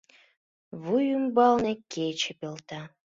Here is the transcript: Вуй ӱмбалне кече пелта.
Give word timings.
Вуй 0.83 1.05
ӱмбалне 1.17 1.73
кече 1.91 2.31
пелта. 2.39 2.81